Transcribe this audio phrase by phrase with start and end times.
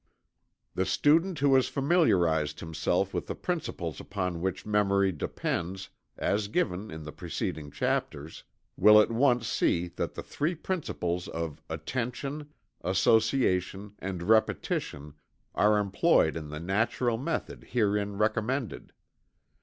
[0.73, 6.89] The student who has familiarized himself with the principles upon which memory depends, as given
[6.89, 8.43] in the preceding chapters,
[8.75, 12.49] will at once see that the three principles of attention,
[12.83, 15.13] association and repetition
[15.53, 18.93] are employed in the natural method herein recommended.